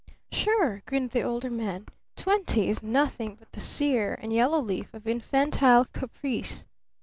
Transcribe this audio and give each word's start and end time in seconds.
"Sure!" 0.31 0.81
grinned 0.87 1.11
the 1.11 1.21
Older 1.21 1.51
Man. 1.51 1.85
"Twenty 2.15 2.69
is 2.69 2.81
nothing 2.81 3.35
but 3.35 3.51
the 3.51 3.59
'sere 3.59 4.17
and 4.19 4.33
yellow 4.33 4.59
leaf' 4.59 4.95
of 4.95 5.07
infantile 5.07 5.85
caprice! 5.93 6.65